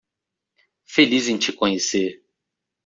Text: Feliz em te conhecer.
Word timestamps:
Feliz 0.83 1.27
em 1.29 1.37
te 1.37 1.53
conhecer. 1.53 2.23